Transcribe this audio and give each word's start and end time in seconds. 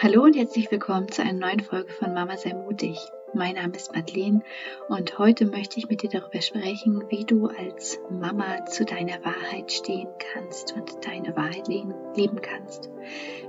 Hallo 0.00 0.22
und 0.22 0.36
herzlich 0.36 0.70
willkommen 0.70 1.10
zu 1.10 1.22
einer 1.22 1.32
neuen 1.32 1.58
Folge 1.58 1.92
von 1.92 2.14
Mama 2.14 2.36
sei 2.36 2.54
mutig. 2.54 3.00
Mein 3.34 3.56
Name 3.56 3.74
ist 3.74 3.92
Madeleine 3.92 4.44
und 4.88 5.18
heute 5.18 5.44
möchte 5.44 5.80
ich 5.80 5.88
mit 5.88 6.02
dir 6.02 6.08
darüber 6.08 6.40
sprechen, 6.40 7.02
wie 7.08 7.24
du 7.24 7.48
als 7.48 7.98
Mama 8.08 8.64
zu 8.66 8.84
deiner 8.84 9.24
Wahrheit 9.24 9.72
stehen 9.72 10.06
kannst 10.32 10.72
und 10.76 11.04
deine 11.04 11.36
Wahrheit 11.36 11.66
leben 11.66 12.40
kannst. 12.40 12.90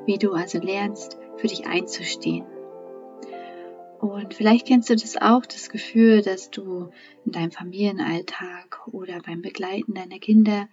Wie 0.07 0.17
du 0.17 0.33
also 0.33 0.57
lernst, 0.57 1.19
für 1.37 1.45
dich 1.45 1.67
einzustehen. 1.67 2.47
Und 3.99 4.33
vielleicht 4.33 4.65
kennst 4.65 4.89
du 4.89 4.95
das 4.95 5.17
auch, 5.17 5.45
das 5.45 5.69
Gefühl, 5.69 6.23
dass 6.23 6.49
du 6.49 6.89
in 7.25 7.31
deinem 7.31 7.51
Familienalltag 7.51 8.87
oder 8.87 9.19
beim 9.23 9.43
Begleiten 9.43 9.93
deiner 9.93 10.17
Kinder 10.17 10.67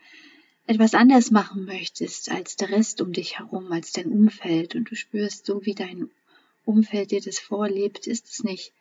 etwas 0.67 0.95
anders 0.95 1.31
machen 1.31 1.65
möchtest 1.65 2.31
als 2.31 2.57
der 2.57 2.71
Rest 2.71 3.01
um 3.01 3.13
dich 3.13 3.39
herum, 3.39 3.71
als 3.71 3.93
dein 3.93 4.07
Umfeld 4.07 4.75
und 4.75 4.91
du 4.91 4.97
spürst, 4.97 5.47
so 5.47 5.65
wie 5.65 5.75
dein 5.75 6.11
Umfeld 6.65 7.13
dir 7.13 7.21
das 7.21 7.39
vorlebt, 7.39 8.07
ist 8.07 8.27
es 8.29 8.43
nicht 8.43 8.73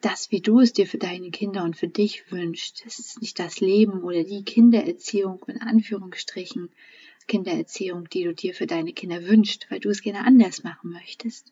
das, 0.00 0.30
wie 0.30 0.40
du 0.40 0.60
es 0.60 0.72
dir 0.72 0.86
für 0.86 0.98
deine 0.98 1.30
Kinder 1.30 1.64
und 1.64 1.76
für 1.76 1.88
dich 1.88 2.30
wünschst. 2.30 2.84
Es 2.86 2.98
ist 2.98 3.20
nicht 3.20 3.38
das 3.38 3.60
Leben 3.60 4.02
oder 4.02 4.22
die 4.22 4.44
Kindererziehung 4.44 5.44
in 5.48 5.60
Anführungsstrichen, 5.60 6.68
Kindererziehung, 7.26 8.08
die 8.08 8.22
du 8.22 8.32
dir 8.32 8.54
für 8.54 8.66
deine 8.66 8.92
Kinder 8.92 9.24
wünschst, 9.24 9.66
weil 9.68 9.80
du 9.80 9.88
es 9.88 10.02
gerne 10.02 10.24
anders 10.24 10.62
machen 10.62 10.92
möchtest. 10.92 11.50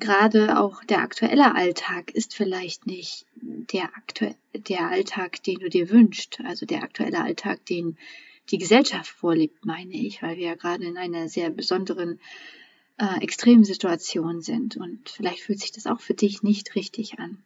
Und 0.00 0.06
gerade 0.06 0.58
auch 0.58 0.82
der 0.84 1.00
aktuelle 1.00 1.54
Alltag 1.54 2.10
ist 2.12 2.34
vielleicht 2.34 2.86
nicht 2.86 3.26
der, 3.34 3.84
aktu 3.84 4.34
der 4.54 4.88
Alltag, 4.88 5.42
den 5.42 5.58
du 5.58 5.68
dir 5.68 5.90
wünschst, 5.90 6.40
also 6.42 6.64
der 6.64 6.82
aktuelle 6.82 7.22
Alltag, 7.22 7.66
den 7.66 7.98
die 8.50 8.56
Gesellschaft 8.56 9.10
vorlebt, 9.10 9.66
meine 9.66 9.92
ich, 9.92 10.22
weil 10.22 10.38
wir 10.38 10.46
ja 10.46 10.54
gerade 10.54 10.86
in 10.86 10.96
einer 10.96 11.28
sehr 11.28 11.50
besonderen 11.50 12.18
äh, 12.96 13.22
extremen 13.22 13.64
Situation 13.64 14.40
sind. 14.40 14.78
Und 14.78 15.10
vielleicht 15.10 15.40
fühlt 15.40 15.60
sich 15.60 15.72
das 15.72 15.86
auch 15.86 16.00
für 16.00 16.14
dich 16.14 16.42
nicht 16.42 16.74
richtig 16.76 17.18
an. 17.18 17.36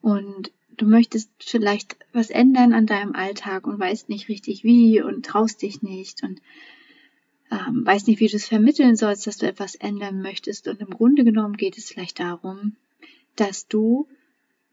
Und 0.00 0.52
du 0.78 0.86
möchtest 0.86 1.30
vielleicht 1.38 1.98
was 2.14 2.30
ändern 2.30 2.72
an 2.72 2.86
deinem 2.86 3.14
Alltag 3.14 3.66
und 3.66 3.78
weißt 3.78 4.08
nicht 4.08 4.30
richtig 4.30 4.64
wie 4.64 5.02
und 5.02 5.26
traust 5.26 5.60
dich 5.60 5.82
nicht 5.82 6.22
und 6.22 6.40
ähm, 7.50 7.86
weiß 7.86 8.06
nicht, 8.06 8.20
wie 8.20 8.28
du 8.28 8.36
es 8.36 8.48
vermitteln 8.48 8.96
sollst, 8.96 9.26
dass 9.26 9.38
du 9.38 9.46
etwas 9.46 9.74
ändern 9.74 10.20
möchtest. 10.20 10.68
Und 10.68 10.80
im 10.80 10.90
Grunde 10.90 11.24
genommen 11.24 11.56
geht 11.56 11.78
es 11.78 11.90
vielleicht 11.90 12.18
darum, 12.20 12.76
dass 13.36 13.68
du 13.68 14.08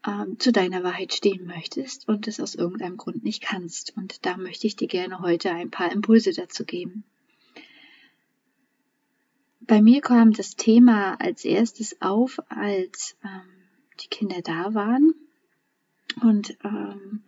ähm, 0.06 0.38
zu 0.38 0.52
deiner 0.52 0.82
Wahrheit 0.82 1.12
stehen 1.12 1.46
möchtest 1.46 2.08
und 2.08 2.28
es 2.28 2.40
aus 2.40 2.54
irgendeinem 2.54 2.96
Grund 2.96 3.24
nicht 3.24 3.42
kannst. 3.42 3.96
Und 3.96 4.26
da 4.26 4.36
möchte 4.36 4.66
ich 4.66 4.76
dir 4.76 4.88
gerne 4.88 5.20
heute 5.20 5.50
ein 5.50 5.70
paar 5.70 5.92
Impulse 5.92 6.32
dazu 6.32 6.64
geben. 6.64 7.04
Bei 9.60 9.80
mir 9.80 10.02
kam 10.02 10.32
das 10.32 10.56
Thema 10.56 11.14
als 11.20 11.44
erstes 11.44 12.02
auf, 12.02 12.38
als 12.50 13.16
ähm, 13.24 13.40
die 14.02 14.08
Kinder 14.08 14.42
da 14.42 14.74
waren 14.74 15.14
und 16.20 16.56
ähm, 16.64 17.22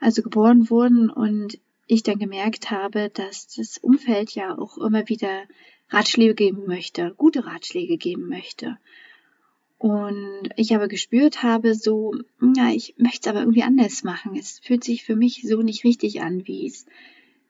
also 0.00 0.22
geboren 0.22 0.68
wurden 0.68 1.10
und 1.10 1.58
ich 1.86 2.02
dann 2.02 2.18
gemerkt 2.18 2.70
habe, 2.70 3.10
dass 3.10 3.48
das 3.54 3.78
Umfeld 3.78 4.30
ja 4.30 4.56
auch 4.56 4.78
immer 4.78 5.08
wieder 5.08 5.44
Ratschläge 5.88 6.34
geben 6.34 6.66
möchte, 6.66 7.14
gute 7.16 7.46
Ratschläge 7.46 7.98
geben 7.98 8.28
möchte. 8.28 8.78
Und 9.78 10.48
ich 10.56 10.74
aber 10.74 10.88
gespürt 10.88 11.42
habe, 11.42 11.74
so, 11.74 12.14
ja, 12.56 12.70
ich 12.70 12.94
möchte 12.96 13.28
es 13.28 13.30
aber 13.30 13.40
irgendwie 13.40 13.64
anders 13.64 14.02
machen. 14.02 14.34
Es 14.34 14.58
fühlt 14.60 14.82
sich 14.82 15.04
für 15.04 15.16
mich 15.16 15.42
so 15.42 15.60
nicht 15.60 15.84
richtig 15.84 16.22
an, 16.22 16.46
wie 16.46 16.66
es, 16.66 16.86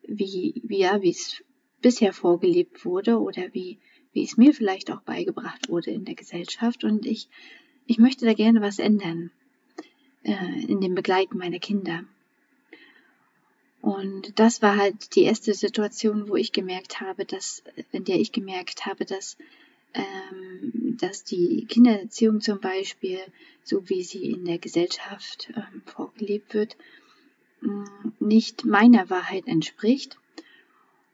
wie, 0.06 0.60
wie, 0.64 0.78
ja, 0.78 1.00
wie 1.00 1.10
es 1.10 1.44
bisher 1.80 2.12
vorgelebt 2.12 2.84
wurde 2.84 3.20
oder 3.20 3.42
wie, 3.52 3.78
wie 4.12 4.24
es 4.24 4.36
mir 4.36 4.52
vielleicht 4.52 4.90
auch 4.90 5.02
beigebracht 5.02 5.68
wurde 5.68 5.92
in 5.92 6.04
der 6.04 6.16
Gesellschaft. 6.16 6.82
Und 6.82 7.06
ich, 7.06 7.28
ich 7.86 7.98
möchte 7.98 8.24
da 8.24 8.34
gerne 8.34 8.60
was 8.60 8.80
ändern 8.80 9.30
äh, 10.24 10.62
in 10.66 10.80
dem 10.80 10.94
Begleiten 10.94 11.38
meiner 11.38 11.60
Kinder. 11.60 12.04
Und 13.84 14.38
das 14.38 14.62
war 14.62 14.78
halt 14.78 15.14
die 15.14 15.24
erste 15.24 15.52
Situation, 15.52 16.30
wo 16.30 16.36
ich 16.36 16.52
gemerkt 16.52 17.02
habe, 17.02 17.26
dass, 17.26 17.62
in 17.92 18.04
der 18.04 18.18
ich 18.18 18.32
gemerkt 18.32 18.86
habe, 18.86 19.04
dass, 19.04 19.36
ähm, 19.92 20.96
dass 20.98 21.22
die 21.22 21.66
Kindererziehung 21.66 22.40
zum 22.40 22.60
Beispiel, 22.60 23.18
so 23.62 23.86
wie 23.90 24.02
sie 24.02 24.30
in 24.30 24.46
der 24.46 24.56
Gesellschaft 24.56 25.52
ähm, 25.54 25.82
vorgelebt 25.84 26.54
wird, 26.54 26.78
mm, 27.60 27.84
nicht 28.20 28.64
meiner 28.64 29.10
Wahrheit 29.10 29.46
entspricht. 29.46 30.16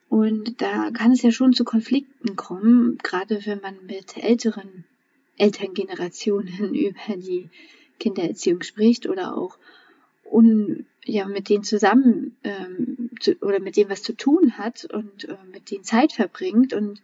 Und 0.09 0.63
da 0.63 0.93
kann 0.93 1.11
es 1.11 1.23
ja 1.23 1.33
schon 1.33 1.53
zu 1.53 1.65
Konflikten 1.65 2.37
kommen, 2.37 2.99
gerade 2.99 3.45
wenn 3.47 3.61
man 3.61 3.85
mit 3.85 4.17
älteren 4.17 4.85
Elterngenerationen 5.39 6.73
über 6.77 7.17
die 7.17 7.51
Kindererziehung 7.99 8.63
spricht 8.63 9.09
oder 9.09 9.37
auch 9.37 9.59
ja, 11.05 11.27
mit 11.27 11.49
denen 11.49 11.65
zusammen 11.65 12.37
ähm, 12.45 13.11
zu, 13.21 13.37
oder 13.41 13.61
mit 13.61 13.77
denen 13.77 13.91
was 13.91 14.03
zu 14.03 14.15
tun 14.15 14.59
hat 14.59 14.85
und 14.85 15.29
äh, 15.29 15.37
mit 15.53 15.71
denen 15.71 15.85
Zeit 15.85 16.13
verbringt. 16.13 16.73
Und 16.75 17.03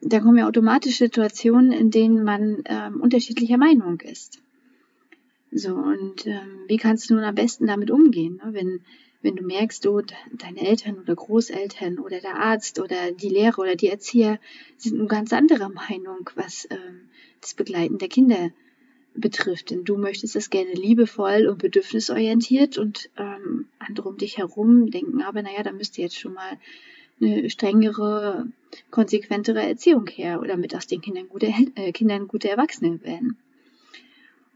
da 0.00 0.20
kommen 0.20 0.38
ja 0.38 0.48
automatisch 0.48 0.98
Situationen, 0.98 1.72
in 1.72 1.90
denen 1.90 2.24
man 2.24 2.62
ähm, 2.66 3.00
unterschiedlicher 3.00 3.58
Meinung 3.58 4.00
ist. 4.00 4.40
So, 5.52 5.74
und 5.74 6.26
ähm, 6.26 6.64
wie 6.66 6.78
kannst 6.78 7.10
du 7.10 7.14
nun 7.14 7.24
am 7.24 7.34
besten 7.34 7.66
damit 7.66 7.90
umgehen, 7.90 8.40
ne? 8.42 8.54
wenn, 8.54 8.80
wenn 9.20 9.36
du 9.36 9.44
merkst, 9.44 9.84
du, 9.84 10.00
deine 10.32 10.66
Eltern 10.66 10.98
oder 10.98 11.14
Großeltern 11.14 11.98
oder 11.98 12.20
der 12.20 12.36
Arzt 12.36 12.80
oder 12.80 13.12
die 13.12 13.28
Lehrer 13.28 13.58
oder 13.58 13.76
die 13.76 13.88
Erzieher 13.88 14.40
sind 14.78 14.98
eine 14.98 15.08
ganz 15.08 15.32
andere 15.32 15.68
Meinung, 15.68 16.30
was 16.36 16.66
ähm, 16.70 17.10
das 17.42 17.52
Begleiten 17.52 17.98
der 17.98 18.08
Kinder 18.08 18.50
betrifft. 19.14 19.70
Denn 19.70 19.84
du 19.84 19.96
möchtest 19.96 20.36
es 20.36 20.50
gerne 20.50 20.72
liebevoll 20.72 21.46
und 21.46 21.58
bedürfnisorientiert 21.58 22.78
und 22.78 23.10
ähm, 23.16 23.66
andere 23.78 24.08
um 24.08 24.16
dich 24.16 24.38
herum 24.38 24.90
denken, 24.90 25.22
aber 25.22 25.42
naja, 25.42 25.62
da 25.62 25.72
müsste 25.72 26.02
jetzt 26.02 26.18
schon 26.18 26.34
mal 26.34 26.58
eine 27.20 27.50
strengere, 27.50 28.46
konsequentere 28.90 29.62
Erziehung 29.62 30.06
her, 30.08 30.40
oder 30.40 30.48
damit 30.48 30.74
aus 30.74 30.86
den 30.86 31.00
Kindern 31.00 31.28
gute, 31.28 31.52
äh, 31.76 31.92
Kindern 31.92 32.26
gute 32.26 32.48
Erwachsene 32.48 33.02
werden. 33.02 33.36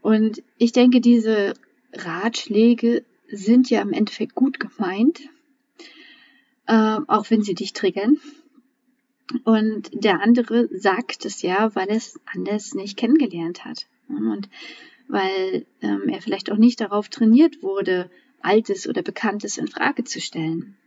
Und 0.01 0.43
ich 0.57 0.71
denke, 0.71 1.01
diese 1.01 1.53
Ratschläge 1.93 3.03
sind 3.29 3.69
ja 3.69 3.81
im 3.81 3.93
Endeffekt 3.93 4.35
gut 4.35 4.59
gemeint, 4.59 5.21
äh, 6.65 6.97
auch 7.07 7.29
wenn 7.29 7.43
sie 7.43 7.55
dich 7.55 7.73
triggern. 7.73 8.17
Und 9.43 9.89
der 9.93 10.21
andere 10.21 10.69
sagt 10.71 11.25
es 11.25 11.41
ja, 11.41 11.75
weil 11.75 11.89
er 11.89 11.97
es 11.97 12.19
anders 12.33 12.73
nicht 12.73 12.97
kennengelernt 12.97 13.65
hat. 13.65 13.87
Und 14.09 14.49
weil 15.07 15.65
ähm, 15.81 16.09
er 16.09 16.21
vielleicht 16.21 16.51
auch 16.51 16.57
nicht 16.57 16.81
darauf 16.81 17.09
trainiert 17.09 17.61
wurde, 17.63 18.09
Altes 18.41 18.87
oder 18.87 19.01
Bekanntes 19.01 19.57
in 19.57 19.67
Frage 19.67 20.03
zu 20.03 20.21
stellen. 20.21 20.77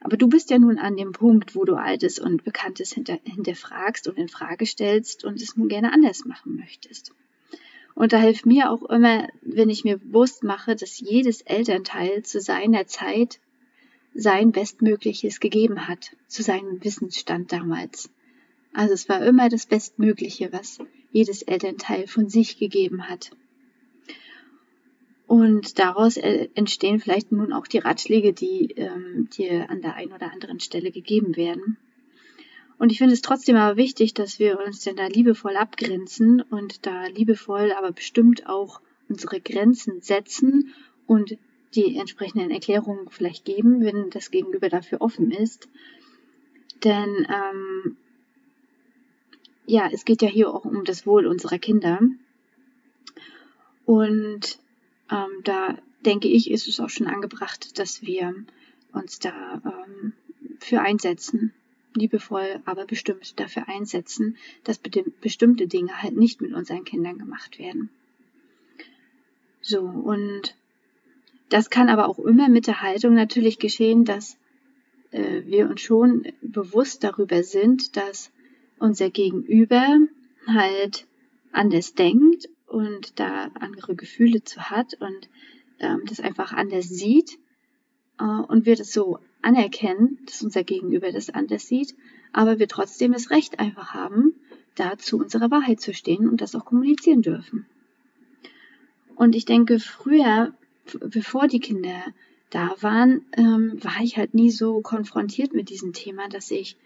Aber 0.00 0.16
du 0.16 0.28
bist 0.28 0.50
ja 0.50 0.58
nun 0.58 0.78
an 0.78 0.96
dem 0.96 1.12
Punkt, 1.12 1.54
wo 1.54 1.64
du 1.64 1.74
Altes 1.74 2.18
und 2.18 2.44
Bekanntes 2.44 2.92
hinter, 2.92 3.18
hinterfragst 3.24 4.08
und 4.08 4.18
in 4.18 4.28
Frage 4.28 4.66
stellst 4.66 5.24
und 5.24 5.40
es 5.40 5.56
nun 5.56 5.68
gerne 5.68 5.92
anders 5.92 6.24
machen 6.24 6.56
möchtest. 6.56 7.14
Und 7.94 8.12
da 8.12 8.18
hilft 8.18 8.46
mir 8.46 8.70
auch 8.70 8.82
immer, 8.82 9.28
wenn 9.42 9.70
ich 9.70 9.84
mir 9.84 9.98
bewusst 9.98 10.42
mache, 10.42 10.74
dass 10.74 10.98
jedes 10.98 11.42
Elternteil 11.42 12.22
zu 12.24 12.40
seiner 12.40 12.86
Zeit 12.86 13.38
sein 14.14 14.50
Bestmögliches 14.50 15.40
gegeben 15.40 15.88
hat, 15.88 16.16
zu 16.26 16.42
seinem 16.42 16.82
Wissensstand 16.82 17.52
damals. 17.52 18.10
Also 18.72 18.94
es 18.94 19.08
war 19.08 19.24
immer 19.24 19.48
das 19.48 19.66
Bestmögliche, 19.66 20.52
was 20.52 20.78
jedes 21.12 21.42
Elternteil 21.42 22.06
von 22.06 22.28
sich 22.28 22.58
gegeben 22.58 23.08
hat. 23.08 23.30
Und 25.26 25.78
daraus 25.78 26.16
äh, 26.16 26.48
entstehen 26.54 27.00
vielleicht 27.00 27.32
nun 27.32 27.52
auch 27.52 27.66
die 27.66 27.78
Ratschläge, 27.78 28.32
die 28.32 28.72
ähm, 28.76 29.28
dir 29.30 29.70
an 29.70 29.80
der 29.80 29.94
einen 29.94 30.12
oder 30.12 30.32
anderen 30.32 30.60
Stelle 30.60 30.90
gegeben 30.90 31.36
werden. 31.36 31.78
Und 32.78 32.90
ich 32.90 32.98
finde 32.98 33.14
es 33.14 33.22
trotzdem 33.22 33.56
aber 33.56 33.76
wichtig, 33.76 34.12
dass 34.12 34.38
wir 34.38 34.58
uns 34.58 34.80
denn 34.80 34.96
da 34.96 35.06
liebevoll 35.06 35.56
abgrenzen 35.56 36.42
und 36.42 36.84
da 36.84 37.06
liebevoll, 37.06 37.72
aber 37.72 37.92
bestimmt 37.92 38.48
auch 38.48 38.80
unsere 39.08 39.40
Grenzen 39.40 40.00
setzen 40.00 40.74
und 41.06 41.38
die 41.74 41.96
entsprechenden 41.96 42.50
Erklärungen 42.50 43.08
vielleicht 43.08 43.44
geben, 43.44 43.82
wenn 43.82 44.10
das 44.10 44.30
Gegenüber 44.30 44.68
dafür 44.68 45.00
offen 45.00 45.30
ist. 45.30 45.68
Denn 46.84 47.26
ähm, 47.30 47.96
ja, 49.66 49.88
es 49.92 50.04
geht 50.04 50.22
ja 50.22 50.28
hier 50.28 50.52
auch 50.52 50.64
um 50.64 50.84
das 50.84 51.06
Wohl 51.06 51.26
unserer 51.26 51.58
Kinder. 51.58 52.00
Und 53.84 54.58
ähm, 55.10 55.42
da 55.44 55.78
denke 56.04 56.28
ich, 56.28 56.50
ist 56.50 56.68
es 56.68 56.80
auch 56.80 56.90
schon 56.90 57.06
angebracht, 57.06 57.78
dass 57.78 58.02
wir 58.02 58.34
uns 58.92 59.18
da 59.18 59.62
ähm, 59.64 60.12
für 60.58 60.80
einsetzen, 60.80 61.52
liebevoll, 61.94 62.60
aber 62.64 62.86
bestimmt 62.86 63.38
dafür 63.38 63.68
einsetzen, 63.68 64.36
dass 64.64 64.78
bestimmte 64.78 65.66
Dinge 65.66 66.02
halt 66.02 66.16
nicht 66.16 66.40
mit 66.40 66.52
unseren 66.52 66.84
Kindern 66.84 67.18
gemacht 67.18 67.58
werden. 67.58 67.90
So, 69.60 69.80
und 69.80 70.56
das 71.48 71.70
kann 71.70 71.88
aber 71.88 72.08
auch 72.08 72.18
immer 72.18 72.48
mit 72.48 72.66
der 72.66 72.80
Haltung 72.80 73.14
natürlich 73.14 73.58
geschehen, 73.58 74.04
dass 74.04 74.36
äh, 75.10 75.42
wir 75.44 75.68
uns 75.68 75.82
schon 75.82 76.26
bewusst 76.40 77.04
darüber 77.04 77.42
sind, 77.42 77.96
dass 77.96 78.30
unser 78.82 79.10
Gegenüber 79.10 79.98
halt 80.46 81.06
anders 81.52 81.94
denkt 81.94 82.48
und 82.66 83.20
da 83.20 83.50
andere 83.60 83.94
Gefühle 83.94 84.42
zu 84.42 84.70
hat 84.70 84.94
und 84.94 85.28
ähm, 85.78 86.02
das 86.06 86.18
einfach 86.18 86.52
anders 86.52 86.88
sieht 86.88 87.38
äh, 88.18 88.24
und 88.24 88.66
wir 88.66 88.74
das 88.74 88.92
so 88.92 89.20
anerkennen, 89.40 90.18
dass 90.26 90.42
unser 90.42 90.64
Gegenüber 90.64 91.12
das 91.12 91.30
anders 91.30 91.68
sieht, 91.68 91.94
aber 92.32 92.58
wir 92.58 92.66
trotzdem 92.66 93.12
das 93.12 93.30
Recht 93.30 93.60
einfach 93.60 93.94
haben, 93.94 94.34
da 94.74 94.98
zu 94.98 95.16
unserer 95.16 95.50
Wahrheit 95.50 95.80
zu 95.80 95.94
stehen 95.94 96.28
und 96.28 96.40
das 96.40 96.56
auch 96.56 96.64
kommunizieren 96.64 97.22
dürfen. 97.22 97.66
Und 99.14 99.36
ich 99.36 99.44
denke, 99.44 99.78
früher, 99.78 100.54
bevor 100.98 101.46
die 101.46 101.60
Kinder 101.60 102.02
da 102.50 102.74
waren, 102.80 103.26
ähm, 103.36 103.78
war 103.82 104.02
ich 104.02 104.16
halt 104.16 104.34
nie 104.34 104.50
so 104.50 104.80
konfrontiert 104.80 105.54
mit 105.54 105.70
diesem 105.70 105.92
Thema, 105.92 106.28
dass 106.28 106.50
ich 106.50 106.76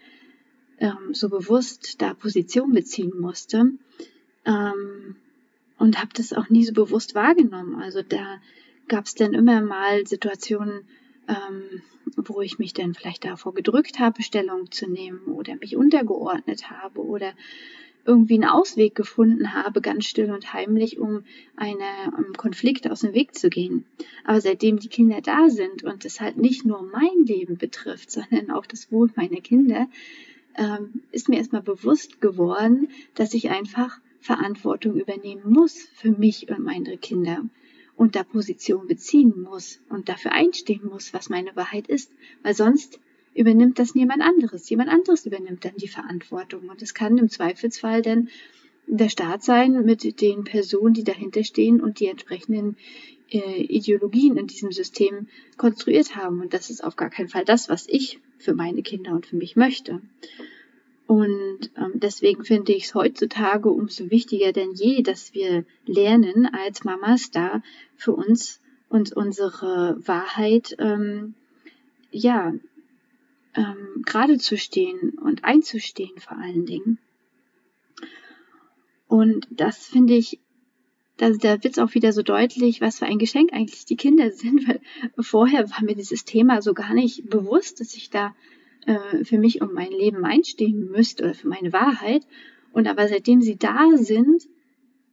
ähm, 0.79 1.13
so 1.13 1.29
bewusst 1.29 2.01
da 2.01 2.13
Position 2.13 2.73
beziehen 2.73 3.13
musste 3.19 3.71
ähm, 4.45 5.15
und 5.77 5.99
habe 5.99 6.09
das 6.13 6.33
auch 6.33 6.49
nie 6.49 6.63
so 6.63 6.73
bewusst 6.73 7.15
wahrgenommen. 7.15 7.75
Also 7.75 8.01
da 8.01 8.39
gab 8.87 9.05
es 9.05 9.15
dann 9.15 9.33
immer 9.33 9.61
mal 9.61 10.05
Situationen, 10.07 10.81
ähm, 11.27 11.81
wo 12.15 12.41
ich 12.41 12.57
mich 12.57 12.73
dann 12.73 12.93
vielleicht 12.93 13.25
davor 13.25 13.53
gedrückt 13.53 13.99
habe, 13.99 14.23
Stellung 14.23 14.71
zu 14.71 14.89
nehmen 14.89 15.25
oder 15.25 15.55
mich 15.55 15.75
untergeordnet 15.75 16.69
habe 16.69 17.05
oder 17.05 17.33
irgendwie 18.05 18.35
einen 18.35 18.49
Ausweg 18.49 18.95
gefunden 18.95 19.53
habe, 19.53 19.81
ganz 19.81 20.05
still 20.05 20.31
und 20.31 20.53
heimlich, 20.53 20.97
um 20.97 21.23
einem 21.57 22.33
Konflikt 22.37 22.89
aus 22.89 23.01
dem 23.01 23.13
Weg 23.13 23.35
zu 23.35 23.49
gehen. 23.49 23.85
Aber 24.23 24.39
seitdem 24.39 24.79
die 24.79 24.87
Kinder 24.87 25.19
da 25.21 25.49
sind 25.49 25.83
und 25.83 26.05
es 26.05 26.21
halt 26.21 26.37
nicht 26.37 26.65
nur 26.65 26.81
mein 26.83 27.25
Leben 27.25 27.57
betrifft, 27.57 28.09
sondern 28.11 28.49
auch 28.49 28.65
das 28.65 28.91
Wohl 28.91 29.11
meiner 29.15 29.41
Kinder, 29.41 29.87
ähm, 30.57 31.01
ist 31.11 31.29
mir 31.29 31.37
erstmal 31.37 31.61
bewusst 31.61 32.21
geworden, 32.21 32.89
dass 33.15 33.33
ich 33.33 33.49
einfach 33.49 33.99
Verantwortung 34.19 34.95
übernehmen 34.95 35.49
muss 35.49 35.87
für 35.93 36.11
mich 36.11 36.49
und 36.49 36.63
meine 36.63 36.97
Kinder 36.97 37.43
und 37.95 38.15
da 38.15 38.23
Position 38.23 38.87
beziehen 38.87 39.41
muss 39.41 39.79
und 39.89 40.09
dafür 40.09 40.31
einstehen 40.31 40.87
muss, 40.87 41.13
was 41.13 41.29
meine 41.29 41.55
Wahrheit 41.55 41.87
ist, 41.87 42.11
weil 42.43 42.53
sonst 42.53 42.99
übernimmt 43.33 43.79
das 43.79 43.95
niemand 43.95 44.21
anderes. 44.21 44.69
Jemand 44.69 44.89
anderes 44.89 45.25
übernimmt 45.25 45.63
dann 45.65 45.75
die 45.77 45.87
Verantwortung 45.87 46.69
und 46.69 46.81
es 46.81 46.93
kann 46.93 47.17
im 47.17 47.29
Zweifelsfall 47.29 48.01
dann 48.01 48.29
der 48.87 49.09
Staat 49.09 49.43
sein 49.43 49.85
mit 49.85 50.21
den 50.21 50.43
Personen, 50.43 50.93
die 50.93 51.03
dahinter 51.03 51.43
stehen 51.43 51.81
und 51.81 51.99
die 51.99 52.07
entsprechenden 52.07 52.77
äh, 53.29 53.61
Ideologien 53.61 54.37
in 54.37 54.47
diesem 54.47 54.71
System 54.71 55.27
konstruiert 55.57 56.15
haben. 56.15 56.39
Und 56.41 56.53
das 56.53 56.69
ist 56.69 56.83
auf 56.83 56.95
gar 56.95 57.09
keinen 57.09 57.27
Fall 57.29 57.45
das, 57.45 57.69
was 57.69 57.87
ich 57.87 58.19
für 58.37 58.53
meine 58.53 58.81
Kinder 58.81 59.11
und 59.11 59.25
für 59.25 59.35
mich 59.35 59.55
möchte. 59.55 60.01
Und 61.07 61.71
ähm, 61.77 61.93
deswegen 61.95 62.43
finde 62.43 62.73
ich 62.73 62.85
es 62.85 62.95
heutzutage 62.95 63.69
umso 63.69 64.11
wichtiger 64.11 64.51
denn 64.51 64.73
je, 64.73 65.01
dass 65.01 65.33
wir 65.33 65.63
lernen 65.85 66.45
als 66.45 66.83
Mamas 66.83 67.31
da 67.31 67.63
für 67.95 68.13
uns 68.13 68.59
und 68.89 69.13
unsere 69.13 69.97
Wahrheit 70.05 70.75
ähm, 70.79 71.33
ja 72.11 72.53
ähm, 73.55 74.03
gerade 74.05 74.37
zu 74.37 74.57
stehen 74.57 75.17
und 75.17 75.45
einzustehen 75.45 76.19
vor 76.19 76.37
allen 76.37 76.65
Dingen. 76.65 76.99
Und 79.07 79.47
das 79.49 79.87
finde 79.87 80.15
ich, 80.15 80.39
da, 81.17 81.31
da 81.31 81.63
wird 81.63 81.77
es 81.77 81.79
auch 81.79 81.93
wieder 81.93 82.13
so 82.13 82.21
deutlich, 82.21 82.81
was 82.81 82.99
für 82.99 83.05
ein 83.05 83.19
Geschenk 83.19 83.53
eigentlich 83.53 83.85
die 83.85 83.95
Kinder 83.95 84.31
sind, 84.31 84.67
weil 84.67 84.79
vorher 85.19 85.69
war 85.69 85.83
mir 85.83 85.95
dieses 85.95 86.25
Thema 86.25 86.61
so 86.61 86.73
gar 86.73 86.93
nicht 86.93 87.29
bewusst, 87.29 87.79
dass 87.79 87.95
ich 87.95 88.09
da 88.09 88.35
äh, 88.85 89.23
für 89.23 89.37
mich 89.37 89.61
um 89.61 89.73
mein 89.73 89.91
Leben 89.91 90.25
einstehen 90.25 90.89
müsste 90.91 91.23
oder 91.23 91.33
für 91.33 91.47
meine 91.47 91.73
Wahrheit. 91.73 92.25
Und 92.71 92.87
aber 92.87 93.07
seitdem 93.07 93.41
sie 93.41 93.57
da 93.57 93.89
sind, 93.95 94.43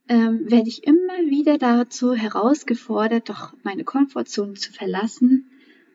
ähm, 0.08 0.50
werde 0.50 0.68
ich 0.68 0.84
immer 0.84 1.18
wieder 1.30 1.56
dazu 1.56 2.14
herausgefordert, 2.14 3.30
doch 3.30 3.54
meine 3.62 3.84
Komfortzone 3.84 4.54
zu 4.54 4.72
verlassen 4.72 5.46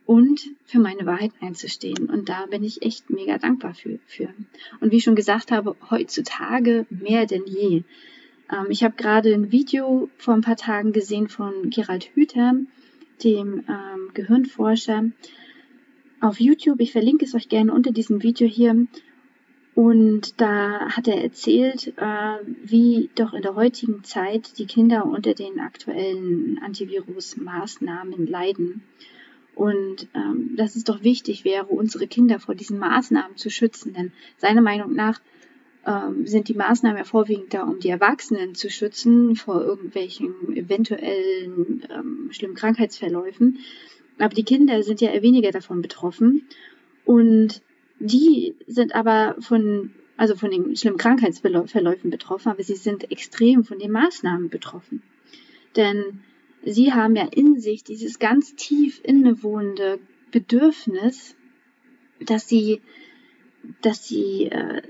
und 0.06 0.42
für 0.66 0.80
meine 0.80 1.06
Wahrheit 1.06 1.32
einzustehen. 1.40 2.10
Und 2.10 2.30
da 2.30 2.48
bin 2.48 2.64
ich 2.64 2.82
echt 2.82 3.12
mega 3.12 3.38
dankbar 3.38 3.76
für. 3.76 4.00
für. 4.08 4.34
Und 4.80 4.92
wie 4.92 4.98
ich 4.98 5.04
schon 5.04 5.16
gesagt 5.16 5.52
habe, 5.52 5.76
heutzutage 5.92 6.88
mehr 6.90 7.28
denn 7.28 7.46
je. 7.46 7.84
Ähm, 8.52 8.68
ich 8.70 8.84
habe 8.84 8.96
gerade 8.96 9.34
ein 9.34 9.52
Video 9.52 10.10
vor 10.18 10.34
ein 10.34 10.42
paar 10.42 10.58
Tagen 10.58 10.92
gesehen 10.92 11.28
von 11.28 11.70
Gerald 11.70 12.10
Hüther, 12.16 12.54
dem 13.24 13.64
ähm, 13.68 14.10
Gehirnforscher, 14.14 15.10
auf 16.22 16.40
YouTube. 16.40 16.82
Ich 16.82 16.92
verlinke 16.92 17.26
es 17.26 17.36
euch 17.36 17.50
gerne 17.50 17.74
unter 17.74 17.92
diesem 17.92 18.24
Video 18.24 18.48
hier. 18.48 18.88
Und 19.76 20.42
da 20.42 20.90
hat 20.90 21.08
er 21.08 21.24
erzählt, 21.24 21.94
äh, 21.98 22.38
wie 22.64 23.10
doch 23.16 23.34
in 23.34 23.42
der 23.42 23.56
heutigen 23.56 24.04
Zeit 24.04 24.58
die 24.58 24.66
Kinder 24.66 25.06
unter 25.06 25.34
den 25.34 25.60
aktuellen 25.60 26.60
Antivirus-Maßnahmen 26.62 28.28
leiden. 28.28 28.84
Und 29.56 30.08
ähm, 30.14 30.56
dass 30.58 30.76
es 30.76 30.84
doch 30.84 31.04
wichtig 31.04 31.46
wäre, 31.46 31.68
unsere 31.68 32.08
Kinder 32.08 32.40
vor 32.40 32.56
diesen 32.56 32.78
Maßnahmen 32.80 33.38
zu 33.38 33.50
schützen. 33.50 33.94
Denn 33.94 34.12
seiner 34.38 34.62
Meinung 34.62 34.94
nach 34.94 35.22
ähm, 35.90 36.28
sind 36.28 36.48
die 36.50 36.54
Maßnahmen 36.54 37.00
ja 37.00 37.04
vorwiegend 37.04 37.54
da, 37.54 37.64
um 37.64 37.80
die 37.80 37.90
Erwachsenen 37.90 38.54
zu 38.54 38.70
schützen 38.70 39.36
vor 39.36 39.62
irgendwelchen 39.62 40.56
eventuellen 40.56 41.84
ähm, 41.90 42.30
schlimmen 42.32 42.54
Krankheitsverläufen. 42.54 43.60
Aber 44.20 44.36
die 44.36 44.44
Kinder 44.44 44.84
sind 44.84 45.02
ja 45.02 45.12
eher 45.12 45.24
weniger 45.24 45.52
davon 45.52 45.82
betroffen. 45.82 46.44
Und 47.06 47.64
die 48.00 48.54
sind 48.68 48.94
aber 48.94 49.36
von, 49.40 49.92
also 50.16 50.36
von 50.36 50.52
den 50.52 50.76
schlimmen 50.76 51.00
Krankheitsverläufen 51.00 52.12
betroffen, 52.12 52.50
aber 52.50 52.62
sie 52.62 52.76
sind 52.76 53.12
extrem 53.12 53.64
von 53.64 53.80
den 53.80 53.92
Maßnahmen 53.92 54.50
betroffen. 54.50 55.02
Denn 55.76 56.20
sie 56.64 56.94
haben 56.94 57.16
ja 57.16 57.28
in 57.32 57.60
sich 57.60 57.84
dieses 57.84 58.20
ganz 58.20 58.54
tief 58.56 59.02
innewohnende 59.04 59.98
Bedürfnis, 60.30 61.36
dass 62.20 62.48
sie, 62.48 62.82
dass 63.82 64.08
sie 64.08 64.46
äh, 64.52 64.84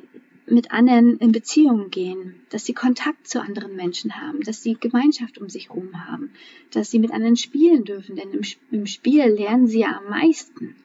mit 0.52 0.72
anderen 0.72 1.18
in 1.18 1.32
Beziehungen 1.32 1.92
gehen, 1.92 2.36
dass 2.50 2.66
sie 2.66 2.74
Kontakt 2.74 3.28
zu 3.28 3.42
anderen 3.42 3.76
Menschen 3.76 4.20
haben, 4.20 4.42
dass 4.42 4.64
sie 4.64 4.76
Gemeinschaft 4.80 5.38
um 5.38 5.50
sich 5.50 5.70
herum 5.70 6.08
haben, 6.08 6.32
dass 6.72 6.92
sie 6.92 7.00
mit 7.00 7.12
anderen 7.12 7.36
spielen 7.38 7.84
dürfen, 7.84 8.16
denn 8.16 8.32
im, 8.32 8.42
im 8.72 8.86
Spiel 8.86 9.26
lernen 9.26 9.68
sie 9.68 9.82
ja 9.82 9.98
am 9.98 10.10
meisten. 10.10 10.76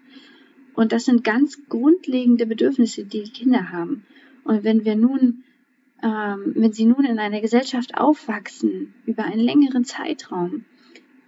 Und 0.75 0.93
das 0.93 1.05
sind 1.05 1.25
ganz 1.25 1.59
grundlegende 1.69 2.47
Bedürfnisse, 2.47 3.05
die 3.05 3.23
die 3.23 3.31
Kinder 3.31 3.71
haben. 3.71 4.05
Und 4.45 4.65
wenn 4.65 4.85
wir 4.85 4.97
nun, 4.97 5.45
ähm, 6.03 6.53
wenn 6.55 6.73
sie 6.73 6.85
nun 6.85 7.05
in 7.05 7.19
einer 7.19 7.41
Gesellschaft 7.41 7.97
aufwachsen, 7.97 8.93
über 9.07 9.25
einen 9.25 9.41
längeren 9.41 9.85
Zeitraum, 9.85 10.65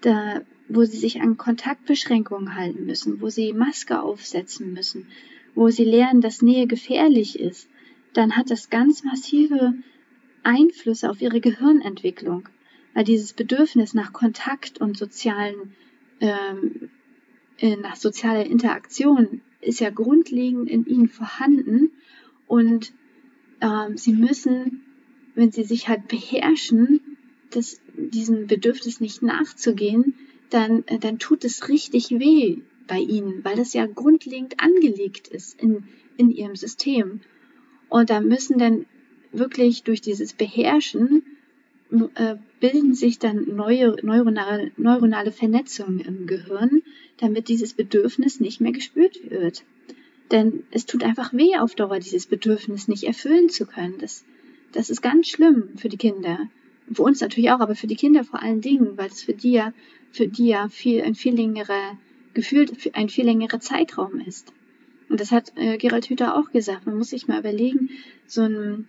da, 0.00 0.43
wo 0.69 0.85
sie 0.85 0.97
sich 0.97 1.21
an 1.21 1.37
Kontaktbeschränkungen 1.37 2.57
halten 2.57 2.87
müssen, 2.87 3.21
wo 3.21 3.28
sie 3.28 3.52
Maske 3.52 4.02
aufsetzen 4.02 4.73
müssen, 4.73 5.07
wo 5.55 5.71
sie 5.71 5.85
lernen, 5.85 6.21
dass 6.21 6.43
Nähe 6.43 6.66
gefährlich 6.66 7.38
ist, 7.38 7.69
dann 8.16 8.37
hat 8.37 8.50
das 8.50 8.70
ganz 8.70 9.04
massive 9.04 9.75
Einflüsse 10.42 11.11
auf 11.11 11.20
ihre 11.20 11.40
Gehirnentwicklung, 11.40 12.49
weil 12.94 13.04
dieses 13.04 13.32
Bedürfnis 13.32 13.94
nach 13.94 14.12
Kontakt 14.12 14.80
und 14.80 14.96
sozialen, 14.96 15.75
ähm, 16.20 16.88
äh, 17.58 17.76
nach 17.76 17.96
sozialer 17.96 18.46
Interaktion 18.46 19.42
ist 19.61 19.80
ja 19.80 19.90
grundlegend 19.90 20.70
in 20.70 20.87
ihnen 20.87 21.08
vorhanden 21.08 21.90
und 22.46 22.92
ähm, 23.61 23.96
sie 23.96 24.12
müssen, 24.12 24.82
wenn 25.35 25.50
sie 25.50 25.64
sich 25.64 25.88
halt 25.88 26.08
beherrschen, 26.08 27.00
das, 27.50 27.80
diesem 27.96 28.46
Bedürfnis 28.46 29.00
nicht 29.00 29.23
nachzugehen, 29.23 30.14
dann, 30.50 30.85
äh, 30.87 30.99
dann 30.99 31.18
tut 31.18 31.44
es 31.44 31.68
richtig 31.68 32.11
weh 32.11 32.58
bei 32.87 32.99
ihnen, 32.99 33.44
weil 33.44 33.56
das 33.56 33.73
ja 33.73 33.87
grundlegend 33.87 34.61
angelegt 34.61 35.28
ist 35.28 35.61
in, 35.61 35.85
in 36.16 36.30
ihrem 36.30 36.56
System. 36.56 37.20
Und 37.88 38.11
da 38.11 38.21
müssen 38.21 38.59
dann 38.59 38.87
wirklich 39.33 39.83
durch 39.83 40.00
dieses 40.00 40.33
Beherrschen 40.33 41.23
äh, 42.14 42.37
bilden 42.59 42.95
sich 42.95 43.19
dann 43.19 43.55
neue 43.55 43.97
neuronale, 44.02 44.73
neuronale 44.76 45.31
Vernetzungen 45.31 46.00
im 46.00 46.26
Gehirn, 46.26 46.83
damit 47.19 47.49
dieses 47.49 47.75
Bedürfnis 47.75 48.40
nicht 48.40 48.61
mehr 48.61 48.73
gespürt 48.73 49.31
wird. 49.31 49.62
Denn 50.33 50.64
es 50.73 50.87
tut 50.87 51.05
einfach 51.05 51.33
weh 51.33 51.57
auf 51.57 51.76
Dauer, 51.76 52.00
dieses 52.00 52.26
Bedürfnis 52.26 52.88
nicht 52.88 53.05
erfüllen 53.05 53.49
zu 53.49 53.66
können. 53.66 53.99
Das, 53.99 54.25
das 54.73 54.90
ist 54.90 55.00
ganz 55.00 55.28
schlimm 55.28 55.69
für 55.76 55.88
die 55.88 55.97
Kinder. 55.97 56.40
Für 56.93 57.02
uns 57.02 57.21
natürlich 57.21 57.50
auch, 57.50 57.61
aber 57.61 57.76
für 57.76 57.87
die 57.87 57.97
Kinder 57.97 58.25
vor 58.25 58.43
allen 58.43 58.61
Dingen, 58.61 58.97
weil 58.97 59.09
es 59.09 59.23
für 59.23 59.35
die 59.35 59.52
ja, 59.52 59.73
für 60.11 60.26
die 60.26 60.49
ja 60.49 60.69
viel, 60.69 61.02
ein 61.02 61.14
viel 61.14 61.35
längerer, 61.35 61.97
gefühlt 62.35 62.95
ein 62.95 63.09
viel 63.09 63.25
längerer 63.26 63.61
Zeitraum 63.61 64.21
ist. 64.21 64.52
Und 65.08 65.20
das 65.20 65.32
hat 65.32 65.52
äh, 65.56 65.78
Gerald 65.78 66.06
Hüther 66.06 66.36
auch 66.36 66.50
gesagt. 66.50 66.86
Man 66.86 66.96
muss 66.96 67.10
sich 67.10 67.28
mal 67.28 67.38
überlegen, 67.38 67.90
so 68.26 68.42
ein, 68.42 68.86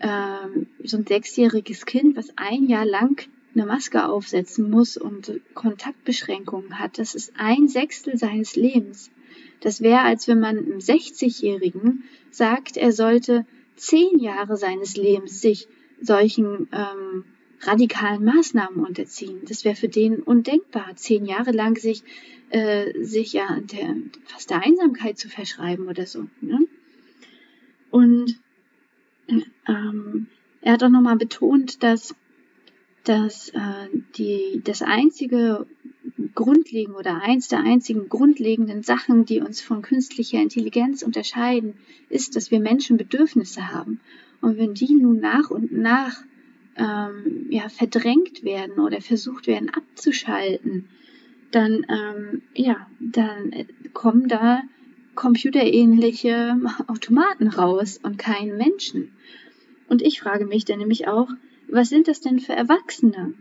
ähm, 0.00 0.66
so 0.82 0.96
ein 0.96 1.06
sechsjähriges 1.06 1.86
Kind, 1.86 2.16
was 2.16 2.32
ein 2.36 2.66
Jahr 2.66 2.86
lang 2.86 3.28
eine 3.54 3.66
Maske 3.66 4.06
aufsetzen 4.06 4.70
muss 4.70 4.96
und 4.96 5.40
Kontaktbeschränkungen 5.54 6.78
hat, 6.78 6.98
das 6.98 7.14
ist 7.14 7.32
ein 7.36 7.68
Sechstel 7.68 8.16
seines 8.16 8.56
Lebens. 8.56 9.10
Das 9.60 9.80
wäre, 9.80 10.02
als 10.02 10.28
wenn 10.28 10.38
man 10.38 10.58
einem 10.58 10.78
60-Jährigen 10.78 12.04
sagt, 12.30 12.76
er 12.76 12.92
sollte 12.92 13.44
zehn 13.76 14.18
Jahre 14.18 14.56
seines 14.56 14.96
Lebens 14.96 15.40
sich 15.40 15.68
solchen 16.00 16.68
ähm, 16.72 17.24
radikalen 17.60 18.24
Maßnahmen 18.24 18.84
unterziehen. 18.84 19.40
Das 19.46 19.64
wäre 19.64 19.76
für 19.76 19.88
den 19.88 20.22
undenkbar, 20.22 20.94
zehn 20.96 21.26
Jahre 21.26 21.50
lang 21.50 21.76
sich, 21.76 22.02
äh, 22.50 22.92
sich 23.02 23.32
ja 23.32 23.58
der, 23.60 23.96
fast 24.24 24.50
der 24.50 24.62
Einsamkeit 24.62 25.18
zu 25.18 25.28
verschreiben 25.28 25.88
oder 25.88 26.06
so. 26.06 26.26
Ne? 26.40 26.60
Und 27.90 28.38
ähm, 29.66 30.26
er 30.60 30.72
hat 30.72 30.82
auch 30.82 30.88
nochmal 30.88 31.16
betont, 31.16 31.82
dass, 31.82 32.14
dass 33.04 33.50
äh, 33.50 33.88
die, 34.16 34.60
das 34.64 34.82
einzige 34.82 35.66
grundlegende 36.34 36.98
oder 36.98 37.22
eins 37.22 37.48
der 37.48 37.60
einzigen 37.60 38.08
grundlegenden 38.08 38.82
Sachen, 38.82 39.24
die 39.24 39.40
uns 39.40 39.60
von 39.60 39.82
künstlicher 39.82 40.40
Intelligenz 40.40 41.02
unterscheiden, 41.02 41.74
ist, 42.08 42.36
dass 42.36 42.50
wir 42.50 42.60
Menschen 42.60 42.96
Bedürfnisse 42.96 43.72
haben. 43.72 44.00
Und 44.40 44.56
wenn 44.56 44.74
die 44.74 44.94
nun 44.94 45.20
nach 45.20 45.50
und 45.50 45.72
nach 45.72 46.22
ähm, 46.78 47.46
ja, 47.50 47.68
verdrängt 47.68 48.44
werden 48.44 48.78
oder 48.78 49.00
versucht 49.00 49.46
werden 49.46 49.70
abzuschalten, 49.70 50.88
dann, 51.50 51.86
ähm, 51.88 52.42
ja, 52.54 52.86
dann 53.00 53.52
kommen 53.92 54.28
da 54.28 54.62
computerähnliche 55.14 56.56
Automaten 56.86 57.48
raus 57.48 57.98
und 58.02 58.18
kein 58.18 58.56
Menschen. 58.56 59.12
Und 59.88 60.02
ich 60.02 60.20
frage 60.20 60.46
mich 60.46 60.64
dann 60.64 60.78
nämlich 60.78 61.08
auch, 61.08 61.28
was 61.68 61.88
sind 61.88 62.08
das 62.08 62.20
denn 62.20 62.38
für 62.38 62.52
Erwachsene, 62.52 63.34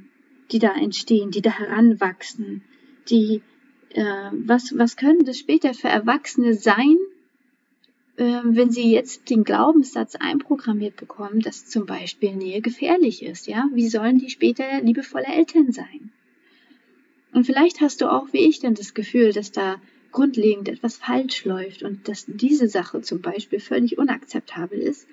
die 0.51 0.59
da 0.59 0.73
entstehen, 0.73 1.31
die 1.31 1.41
da 1.41 1.51
heranwachsen, 1.51 2.63
die, 3.09 3.41
äh, 3.89 4.31
was, 4.31 4.77
was 4.77 4.95
können 4.95 5.25
das 5.25 5.37
später 5.37 5.73
für 5.73 5.89
Erwachsene 5.89 6.53
sein, 6.53 6.97
äh, 6.97 7.16
wenn 8.17 8.71
sie 8.71 8.91
jetzt 8.91 9.29
den 9.29 9.43
Glaubenssatz 9.43 10.15
einprogrammiert 10.15 10.95
bekommen, 10.95 11.39
dass 11.39 11.67
zum 11.67 11.85
Beispiel 11.85 12.35
Nähe 12.35 12.61
gefährlich 12.61 13.21
ist, 13.21 13.45
ja? 13.45 13.69
Wie 13.73 13.87
sollen 13.87 14.17
die 14.17 14.31
später 14.31 14.81
liebevolle 14.81 15.27
Eltern 15.27 15.71
sein? 15.71 16.11
Und 17.31 17.45
vielleicht 17.45 17.79
hast 17.79 18.01
du 18.01 18.11
auch 18.11 18.33
wie 18.33 18.47
ich 18.47 18.59
dann 18.59 18.73
das 18.73 18.95
Gefühl, 18.95 19.33
dass 19.33 19.51
da 19.51 19.79
grundlegend 20.11 20.67
etwas 20.67 20.97
falsch 20.97 21.45
läuft 21.45 21.83
und 21.83 22.07
dass 22.07 22.25
diese 22.25 22.67
Sache 22.67 23.01
zum 23.01 23.21
Beispiel 23.21 23.59
völlig 23.59 23.99
unakzeptabel 23.99 24.79
ist. 24.79 25.07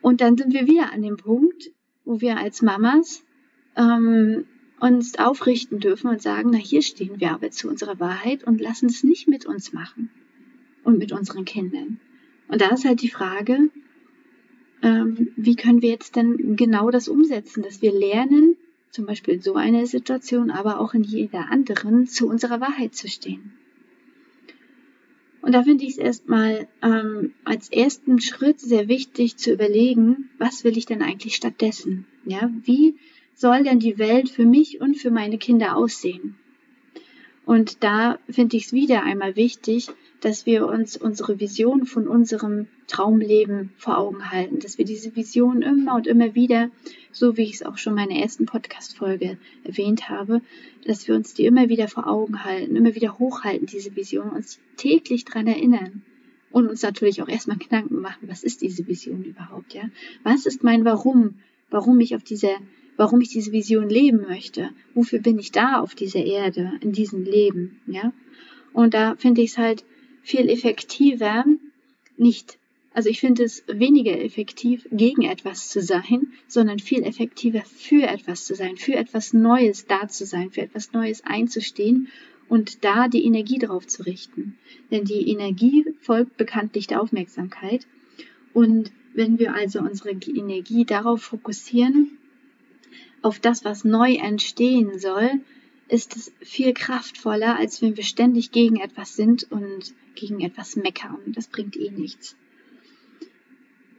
Und 0.00 0.20
dann 0.20 0.36
sind 0.36 0.54
wir 0.54 0.68
wieder 0.68 0.92
an 0.92 1.02
dem 1.02 1.16
Punkt, 1.16 1.72
wo 2.04 2.20
wir 2.20 2.36
als 2.36 2.62
Mamas 2.62 3.24
ähm, 3.76 4.44
uns 4.78 5.18
aufrichten 5.18 5.80
dürfen 5.80 6.08
und 6.08 6.22
sagen, 6.22 6.50
na 6.52 6.58
hier 6.58 6.82
stehen 6.82 7.18
wir 7.18 7.32
aber 7.32 7.50
zu 7.50 7.68
unserer 7.68 7.98
Wahrheit 7.98 8.44
und 8.44 8.60
lassen 8.60 8.86
es 8.86 9.02
nicht 9.02 9.26
mit 9.26 9.44
uns 9.44 9.72
machen 9.72 10.10
und 10.86 10.98
mit 10.98 11.12
unseren 11.12 11.44
Kindern. 11.44 12.00
Und 12.48 12.60
da 12.60 12.68
ist 12.68 12.84
halt 12.84 13.02
die 13.02 13.10
Frage, 13.10 13.70
ähm, 14.82 15.32
wie 15.36 15.56
können 15.56 15.82
wir 15.82 15.90
jetzt 15.90 16.16
denn 16.16 16.56
genau 16.56 16.90
das 16.90 17.08
umsetzen, 17.08 17.62
dass 17.62 17.82
wir 17.82 17.92
lernen, 17.92 18.56
zum 18.90 19.04
Beispiel 19.04 19.34
in 19.34 19.42
so 19.42 19.54
einer 19.54 19.84
Situation, 19.86 20.50
aber 20.50 20.80
auch 20.80 20.94
in 20.94 21.02
jeder 21.02 21.50
anderen, 21.50 22.06
zu 22.06 22.28
unserer 22.28 22.60
Wahrheit 22.60 22.94
zu 22.94 23.08
stehen. 23.08 23.52
Und 25.42 25.52
da 25.52 25.62
finde 25.62 25.84
ich 25.84 25.90
es 25.92 25.98
erstmal 25.98 26.66
ähm, 26.82 27.32
als 27.44 27.70
ersten 27.70 28.20
Schritt 28.20 28.60
sehr 28.60 28.88
wichtig 28.88 29.36
zu 29.36 29.52
überlegen, 29.52 30.30
was 30.38 30.64
will 30.64 30.76
ich 30.76 30.86
denn 30.86 31.02
eigentlich 31.02 31.36
stattdessen? 31.36 32.06
Ja, 32.24 32.50
wie 32.64 32.94
soll 33.34 33.62
denn 33.62 33.78
die 33.78 33.98
Welt 33.98 34.28
für 34.28 34.44
mich 34.44 34.80
und 34.80 34.96
für 34.96 35.10
meine 35.10 35.38
Kinder 35.38 35.76
aussehen? 35.76 36.36
Und 37.44 37.84
da 37.84 38.18
finde 38.28 38.56
ich 38.56 38.66
es 38.66 38.72
wieder 38.72 39.04
einmal 39.04 39.36
wichtig, 39.36 39.88
dass 40.20 40.46
wir 40.46 40.66
uns 40.66 40.96
unsere 40.96 41.40
Vision 41.40 41.86
von 41.86 42.08
unserem 42.08 42.66
Traumleben 42.86 43.70
vor 43.76 43.98
Augen 43.98 44.30
halten, 44.30 44.58
dass 44.58 44.78
wir 44.78 44.84
diese 44.84 45.14
Vision 45.14 45.62
immer 45.62 45.94
und 45.94 46.06
immer 46.06 46.34
wieder, 46.34 46.70
so 47.12 47.36
wie 47.36 47.42
ich 47.42 47.54
es 47.54 47.62
auch 47.62 47.78
schon 47.78 47.98
in 47.98 48.06
meiner 48.06 48.20
ersten 48.20 48.46
Podcast-Folge 48.46 49.38
erwähnt 49.64 50.08
habe, 50.08 50.40
dass 50.86 51.06
wir 51.06 51.14
uns 51.14 51.34
die 51.34 51.46
immer 51.46 51.68
wieder 51.68 51.88
vor 51.88 52.06
Augen 52.06 52.44
halten, 52.44 52.76
immer 52.76 52.94
wieder 52.94 53.18
hochhalten, 53.18 53.66
diese 53.66 53.94
Vision, 53.94 54.30
uns 54.30 54.58
täglich 54.76 55.24
daran 55.24 55.46
erinnern 55.46 56.02
und 56.50 56.68
uns 56.68 56.82
natürlich 56.82 57.22
auch 57.22 57.28
erstmal 57.28 57.58
Gedanken 57.58 58.00
machen, 58.00 58.28
was 58.28 58.42
ist 58.42 58.62
diese 58.62 58.86
Vision 58.86 59.24
überhaupt, 59.24 59.74
ja? 59.74 59.84
Was 60.22 60.46
ist 60.46 60.64
mein 60.64 60.84
Warum? 60.84 61.34
Warum 61.70 62.00
ich 62.00 62.14
auf 62.14 62.22
dieser 62.22 62.56
warum 62.96 63.20
ich 63.20 63.28
diese 63.28 63.52
Vision 63.52 63.88
leben 63.88 64.22
möchte. 64.22 64.70
Wofür 64.94 65.20
bin 65.20 65.38
ich 65.38 65.52
da 65.52 65.80
auf 65.80 65.94
dieser 65.94 66.24
Erde, 66.24 66.72
in 66.80 66.92
diesem 66.92 67.24
Leben, 67.24 67.80
ja? 67.86 68.12
Und 68.72 68.94
da 68.94 69.16
finde 69.16 69.42
ich 69.42 69.50
es 69.50 69.58
halt 69.58 69.84
viel 70.26 70.48
effektiver, 70.48 71.44
nicht, 72.16 72.58
also 72.92 73.08
ich 73.08 73.20
finde 73.20 73.44
es 73.44 73.62
weniger 73.68 74.20
effektiv, 74.20 74.84
gegen 74.90 75.22
etwas 75.22 75.68
zu 75.68 75.80
sein, 75.80 76.32
sondern 76.48 76.80
viel 76.80 77.04
effektiver 77.04 77.62
für 77.62 78.02
etwas 78.02 78.44
zu 78.44 78.56
sein, 78.56 78.76
für 78.76 78.96
etwas 78.96 79.32
Neues 79.32 79.86
da 79.86 80.08
zu 80.08 80.26
sein, 80.26 80.50
für 80.50 80.62
etwas 80.62 80.92
Neues 80.92 81.22
einzustehen 81.24 82.08
und 82.48 82.84
da 82.84 83.06
die 83.06 83.24
Energie 83.24 83.58
drauf 83.58 83.86
zu 83.86 84.02
richten. 84.02 84.58
Denn 84.90 85.04
die 85.04 85.30
Energie 85.30 85.84
folgt 86.00 86.36
bekanntlich 86.36 86.88
der 86.88 87.00
Aufmerksamkeit. 87.00 87.86
Und 88.52 88.90
wenn 89.14 89.38
wir 89.38 89.54
also 89.54 89.78
unsere 89.78 90.10
Energie 90.10 90.84
darauf 90.84 91.22
fokussieren, 91.22 92.18
auf 93.22 93.38
das, 93.38 93.64
was 93.64 93.84
neu 93.84 94.14
entstehen 94.14 94.98
soll, 94.98 95.30
ist 95.88 96.16
es 96.16 96.32
viel 96.40 96.74
kraftvoller, 96.74 97.56
als 97.56 97.80
wenn 97.82 97.96
wir 97.96 98.04
ständig 98.04 98.50
gegen 98.50 98.76
etwas 98.76 99.14
sind 99.14 99.50
und 99.50 99.94
gegen 100.14 100.40
etwas 100.40 100.76
meckern. 100.76 101.18
Das 101.26 101.48
bringt 101.48 101.76
eh 101.76 101.90
nichts. 101.90 102.36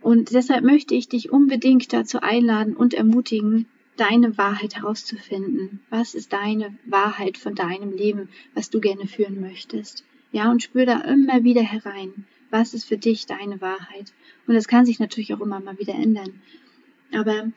Und 0.01 0.34
deshalb 0.34 0.63
möchte 0.63 0.96
ich 0.96 1.08
dich 1.08 1.32
unbedingt 1.32 1.91
dazu 1.94 2.22
einladen 2.22 2.75
und 2.75 2.94
ermutigen, 2.94 3.67
deine 3.98 4.38
Wahrheit 4.38 4.75
herauszufinden. 4.75 5.79
Was 5.89 6.13
ist 6.13 6.34
deine 6.34 6.77
Wahrheit 6.86 7.38
von 7.38 7.56
deinem 7.56 7.91
Leben, 7.91 8.29
was 8.53 8.70
du 8.70 8.79
gerne 8.79 9.08
führen 9.08 9.41
möchtest? 9.41 10.03
Ja, 10.32 10.51
und 10.51 10.62
spür 10.62 10.86
da 10.86 11.01
immer 11.01 11.44
wieder 11.44 11.63
herein. 11.63 12.25
Was 12.50 12.74
ist 12.74 12.86
für 12.86 12.98
dich 12.98 13.25
deine 13.25 13.60
Wahrheit? 13.60 14.13
Und 14.46 14.53
das 14.53 14.67
kann 14.67 14.86
sich 14.86 15.00
natürlich 15.00 15.34
auch 15.34 15.41
immer 15.41 15.60
mal 15.60 15.79
wieder 15.79 15.96
ändern. 15.96 16.41
Aber 17.12 17.51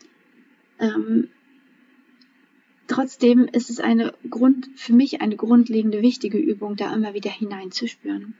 ähm, 0.78 1.28
Trotzdem 2.90 3.46
ist 3.46 3.70
es 3.70 3.78
eine 3.78 4.12
Grund, 4.28 4.68
für 4.74 4.92
mich 4.92 5.20
eine 5.20 5.36
grundlegende 5.36 6.02
wichtige 6.02 6.38
Übung, 6.38 6.74
da 6.74 6.92
immer 6.92 7.14
wieder 7.14 7.30
hineinzuspüren. 7.30 8.34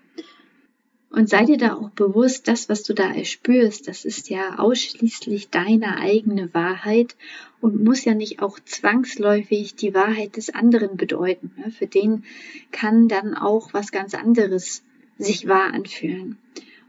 Und 1.08 1.28
sei 1.28 1.44
dir 1.44 1.56
da 1.56 1.74
auch 1.74 1.90
bewusst, 1.90 2.48
das, 2.48 2.68
was 2.68 2.82
du 2.82 2.92
da 2.92 3.12
erspürst, 3.12 3.86
das 3.86 4.04
ist 4.04 4.28
ja 4.28 4.58
ausschließlich 4.58 5.50
deine 5.50 5.98
eigene 5.98 6.52
Wahrheit 6.52 7.14
und 7.60 7.84
muss 7.84 8.04
ja 8.04 8.14
nicht 8.14 8.42
auch 8.42 8.58
zwangsläufig 8.58 9.76
die 9.76 9.94
Wahrheit 9.94 10.36
des 10.36 10.52
anderen 10.52 10.96
bedeuten. 10.96 11.52
Für 11.78 11.86
den 11.86 12.24
kann 12.72 13.06
dann 13.06 13.36
auch 13.36 13.72
was 13.72 13.92
ganz 13.92 14.14
anderes 14.14 14.82
sich 15.16 15.46
wahr 15.46 15.72
anfühlen. 15.72 16.38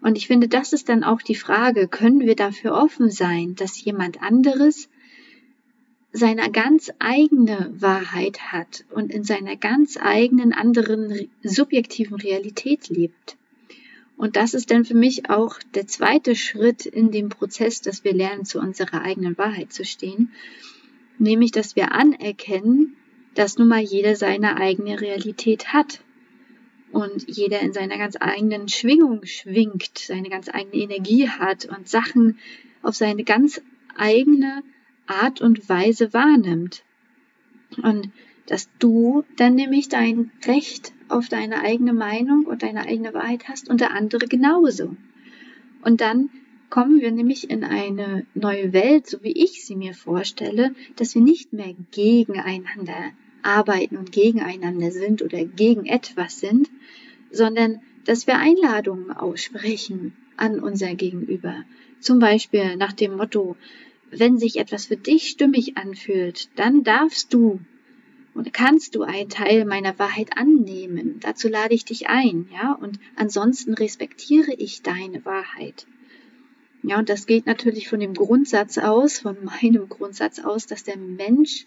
Und 0.01 0.18
ich 0.18 0.25
finde, 0.25 0.48
das 0.48 0.74
ist 0.74 0.89
dann 0.89 1.03
auch 1.03 1.22
die 1.22 1.36
Frage, 1.36 1.88
können 1.88 2.22
wir 2.22 2.36
dafür 2.36 2.74
offen 2.74 3.12
sein, 3.12 3.53
dass 3.53 3.86
jemand 3.86 4.24
anderes 4.24 4.89
seine 6.13 6.51
ganz 6.51 6.91
eigene 7.00 7.74
Wahrheit 7.74 8.51
hat 8.51 8.84
und 8.89 9.12
in 9.12 9.24
seiner 9.24 9.56
ganz 9.56 9.98
eigenen 9.98 10.53
anderen 10.53 11.30
subjektiven 11.41 12.18
Realität 12.18 12.89
lebt. 12.89 13.38
Und 14.18 14.36
das 14.36 14.53
ist 14.53 14.70
dann 14.72 14.86
für 14.86 14.94
mich 14.94 15.30
auch 15.30 15.58
der 15.74 15.88
zweite 15.88 16.36
Schritt 16.36 16.86
in 16.86 17.12
dem 17.12 17.30
Prozess, 17.30 17.82
dass 17.82 18.03
wir 18.03 18.13
lernen, 18.13 18.46
zu 18.46 18.60
unserer 18.60 19.01
eigenen 19.01 19.38
Wahrheit 19.38 19.74
zu 19.74 19.86
stehen, 19.86 20.32
nämlich 21.18 21.51
dass 21.51 21.75
wir 21.75 21.94
anerkennen, 21.94 22.96
dass 23.34 23.58
nun 23.58 23.70
mal 23.70 23.82
jeder 23.82 24.15
seine 24.15 24.58
eigene 24.58 25.00
Realität 25.00 25.74
hat 25.74 26.03
und 26.91 27.25
jeder 27.27 27.62
in 27.62 27.72
seiner 27.74 27.98
ganz 27.98 28.18
eigenen 28.20 28.68
Schwingung 28.68 29.25
schwingt, 29.25 29.98
seine 29.98 30.30
ganz 30.30 30.50
eigene 30.50 30.84
Energie 30.84 31.30
hat 31.30 31.65
und 31.65 31.88
Sachen 31.88 32.38
auf 32.82 32.96
seine 32.96 33.24
ganz 33.24 33.62
eigene 33.96 34.62
Art 35.12 35.41
und 35.41 35.68
Weise 35.70 36.13
wahrnimmt. 36.13 36.84
Und 37.82 38.10
dass 38.48 38.70
du 38.80 39.24
dann 39.38 39.56
nämlich 39.56 39.89
dein 39.89 40.32
Recht 40.46 40.94
auf 41.08 41.30
deine 41.30 41.62
eigene 41.62 41.94
Meinung 41.94 42.46
und 42.46 42.63
deine 42.63 42.82
eigene 42.82 43.13
Wahrheit 43.13 43.48
hast 43.48 43.70
und 43.70 43.82
der 43.82 43.94
andere 43.94 44.27
genauso. 44.27 44.96
Und 45.84 46.01
dann 46.01 46.30
kommen 46.70 47.01
wir 47.01 47.12
nämlich 47.12 47.50
in 47.50 47.63
eine 47.63 48.25
neue 48.34 48.74
Welt, 48.74 49.08
so 49.08 49.24
wie 49.24 49.32
ich 49.32 49.65
sie 49.65 49.75
mir 49.75 49.94
vorstelle, 49.94 50.74
dass 50.96 51.15
wir 51.15 51.22
nicht 51.22 51.53
mehr 51.53 51.75
gegeneinander 51.91 53.12
arbeiten 53.44 53.98
und 53.98 54.12
gegeneinander 54.12 54.91
sind 54.91 55.22
oder 55.22 55.44
gegen 55.46 55.86
etwas 55.86 56.39
sind, 56.39 56.70
sondern 57.32 57.82
dass 58.06 58.27
wir 58.27 58.38
Einladungen 58.38 59.12
aussprechen 59.12 60.13
an 60.38 60.60
unser 60.60 60.96
Gegenüber. 60.96 61.63
Zum 62.00 62.20
Beispiel 62.20 62.77
nach 62.77 62.94
dem 62.94 63.18
Motto, 63.18 63.56
wenn 64.12 64.38
sich 64.38 64.58
etwas 64.58 64.86
für 64.86 64.98
dich 64.98 65.30
stimmig 65.30 65.77
anfühlt, 65.77 66.50
dann 66.58 66.84
darfst 66.84 67.34
du 67.34 67.60
und 68.34 68.53
kannst 68.53 68.96
du 68.96 69.03
einen 69.03 69.30
Teil 69.30 69.65
meiner 69.65 69.98
Wahrheit 70.00 70.38
annehmen. 70.38 71.20
Dazu 71.20 71.48
lade 71.48 71.74
ich 71.74 71.86
dich 71.86 72.08
ein, 72.08 72.48
ja, 72.53 72.74
und 72.74 73.00
ansonsten 73.15 73.74
respektiere 73.74 74.53
ich 74.53 74.82
deine 74.82 75.25
Wahrheit. 75.25 75.86
Ja, 76.84 76.98
und 76.98 77.10
das 77.10 77.25
geht 77.25 77.46
natürlich 77.46 77.88
von 77.88 78.00
dem 78.00 78.13
Grundsatz 78.13 78.77
aus, 78.77 79.20
von 79.20 79.38
meinem 79.44 79.88
Grundsatz 79.89 80.39
aus, 80.39 80.65
dass 80.65 80.84
der 80.84 80.98
Mensch 80.98 81.65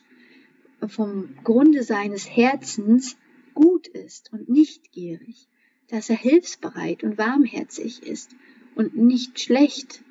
vom 0.89 1.35
Grunde 1.45 1.83
seines 1.83 2.29
Herzens 2.29 3.17
gut 3.55 3.87
ist 3.87 4.33
und 4.33 4.49
nicht 4.49 4.93
gierig, 4.93 5.47
dass 5.89 6.11
er 6.11 6.17
hilfsbereit 6.17 7.05
und 7.05 7.17
warmherzig 7.17 8.03
ist 8.03 8.35
und 8.75 8.97
nicht 8.97 9.41
schlecht. 9.41 10.03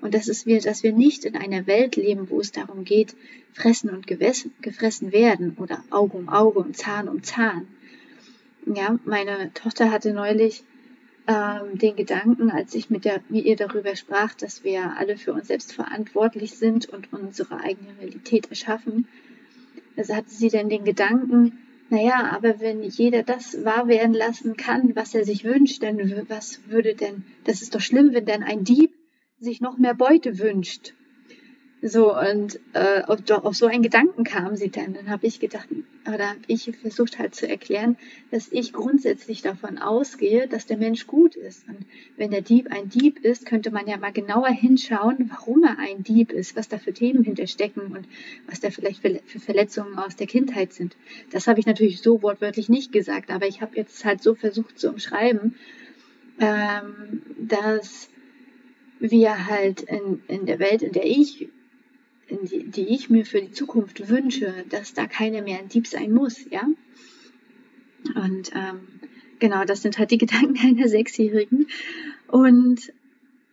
Und 0.00 0.14
das 0.14 0.28
ist 0.28 0.46
wir, 0.46 0.60
dass 0.60 0.82
wir 0.82 0.92
nicht 0.92 1.24
in 1.24 1.36
einer 1.36 1.66
Welt 1.66 1.96
leben, 1.96 2.30
wo 2.30 2.40
es 2.40 2.52
darum 2.52 2.84
geht, 2.84 3.14
fressen 3.52 3.90
und 3.90 4.06
gefressen 4.06 5.12
werden 5.12 5.56
oder 5.58 5.84
Auge 5.90 6.16
um 6.16 6.28
Auge 6.28 6.60
und 6.60 6.76
Zahn 6.76 7.08
um 7.08 7.22
Zahn. 7.22 7.68
Ja, 8.66 8.98
meine 9.04 9.52
Tochter 9.54 9.90
hatte 9.90 10.12
neulich 10.12 10.64
ähm, 11.26 11.78
den 11.78 11.96
Gedanken, 11.96 12.50
als 12.50 12.74
ich 12.74 12.90
mit, 12.90 13.04
der, 13.04 13.20
mit 13.28 13.44
ihr 13.44 13.56
darüber 13.56 13.94
sprach, 13.96 14.34
dass 14.34 14.64
wir 14.64 14.96
alle 14.96 15.16
für 15.16 15.32
uns 15.32 15.48
selbst 15.48 15.72
verantwortlich 15.72 16.56
sind 16.56 16.88
und 16.88 17.12
unsere 17.12 17.60
eigene 17.60 17.98
Realität 18.00 18.48
erschaffen. 18.50 19.06
Also 19.96 20.14
hatte 20.14 20.30
sie 20.30 20.48
dann 20.48 20.68
den 20.68 20.84
Gedanken, 20.84 21.58
naja, 21.90 22.30
aber 22.32 22.60
wenn 22.60 22.82
jeder 22.82 23.22
das 23.22 23.64
wahr 23.64 23.88
werden 23.88 24.14
lassen 24.14 24.56
kann, 24.56 24.94
was 24.94 25.14
er 25.14 25.24
sich 25.24 25.44
wünscht, 25.44 25.82
dann 25.82 25.98
was 26.28 26.60
würde 26.68 26.94
denn, 26.94 27.24
das 27.44 27.62
ist 27.62 27.74
doch 27.74 27.80
schlimm, 27.80 28.14
wenn 28.14 28.24
dann 28.24 28.42
ein 28.42 28.64
Dieb 28.64 28.92
sich 29.40 29.60
noch 29.60 29.78
mehr 29.78 29.94
Beute 29.94 30.38
wünscht. 30.38 30.94
So, 31.82 32.14
und 32.14 32.60
äh, 32.74 33.02
auf, 33.04 33.20
auf 33.30 33.56
so 33.56 33.64
einen 33.64 33.82
Gedanken 33.82 34.22
kam 34.22 34.54
sie 34.54 34.70
dann. 34.70 34.92
Dann 34.92 35.08
habe 35.08 35.26
ich 35.26 35.40
gedacht, 35.40 35.66
oder 36.06 36.30
habe 36.30 36.40
ich 36.46 36.70
versucht 36.76 37.18
halt 37.18 37.34
zu 37.34 37.48
erklären, 37.48 37.96
dass 38.30 38.52
ich 38.52 38.74
grundsätzlich 38.74 39.40
davon 39.40 39.78
ausgehe, 39.78 40.46
dass 40.46 40.66
der 40.66 40.76
Mensch 40.76 41.06
gut 41.06 41.36
ist. 41.36 41.66
Und 41.68 41.86
wenn 42.18 42.32
der 42.32 42.42
Dieb 42.42 42.70
ein 42.70 42.90
Dieb 42.90 43.24
ist, 43.24 43.46
könnte 43.46 43.70
man 43.70 43.86
ja 43.86 43.96
mal 43.96 44.12
genauer 44.12 44.50
hinschauen, 44.50 45.30
warum 45.30 45.64
er 45.64 45.78
ein 45.78 46.02
Dieb 46.02 46.32
ist, 46.32 46.54
was 46.54 46.68
da 46.68 46.76
für 46.76 46.92
Themen 46.92 47.24
hinterstecken 47.24 47.96
und 47.96 48.06
was 48.46 48.60
da 48.60 48.68
vielleicht 48.68 49.00
für, 49.00 49.18
Verletzungen 49.40 49.96
aus 49.96 50.16
der 50.16 50.26
Kindheit 50.26 50.74
sind. 50.74 50.98
Das 51.30 51.46
habe 51.46 51.60
ich 51.60 51.66
natürlich 51.66 52.02
so 52.02 52.22
wortwörtlich 52.22 52.68
nicht 52.68 52.92
gesagt, 52.92 53.30
aber 53.30 53.46
ich 53.46 53.62
habe 53.62 53.76
jetzt 53.76 54.04
halt 54.04 54.22
so 54.22 54.34
versucht 54.34 54.78
zu 54.78 54.90
umschreiben, 54.90 55.54
ähm, 56.40 57.22
dass 57.38 58.10
wir 59.00 59.46
halt 59.46 59.82
in, 59.82 60.22
in 60.28 60.46
der 60.46 60.58
Welt, 60.58 60.82
in 60.82 60.92
der 60.92 61.06
ich 61.06 61.48
die, 62.30 62.64
die 62.64 62.88
ich 62.88 63.10
mir 63.10 63.24
für 63.24 63.40
die 63.40 63.50
Zukunft 63.50 64.08
wünsche, 64.08 64.64
dass 64.68 64.94
da 64.94 65.06
keiner 65.06 65.42
mehr 65.42 65.58
ein 65.58 65.68
Dieb 65.68 65.86
sein 65.86 66.12
muss, 66.12 66.48
ja. 66.50 66.62
Und 68.14 68.52
ähm, 68.54 68.80
genau, 69.38 69.64
das 69.64 69.82
sind 69.82 69.98
halt 69.98 70.10
die 70.10 70.18
Gedanken 70.24 70.58
einer 70.58 70.88
Sechsjährigen. 70.88 71.66
Und 72.28 72.92